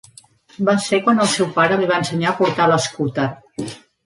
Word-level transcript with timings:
Va 0.69 0.73
ser 0.85 0.99
quan 1.07 1.21
el 1.25 1.29
seu 1.33 1.49
pare 1.57 1.77
li 1.83 1.91
va 1.93 2.01
ensenyar 2.05 2.33
a 2.33 2.35
portar 2.41 2.69
l'escúter. 2.73 3.29